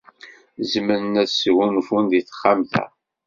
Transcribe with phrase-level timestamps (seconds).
[0.71, 2.85] Zemren ad sgunfun deg texxamt-a.